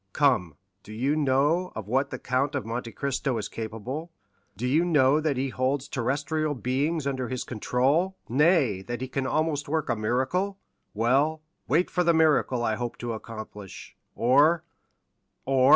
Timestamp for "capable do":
3.47-4.65